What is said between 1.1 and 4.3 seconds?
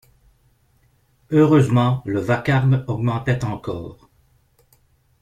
Heureusement le vacarme augmentait encore.